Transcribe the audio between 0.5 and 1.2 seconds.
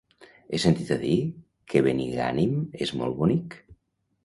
He sentit a dir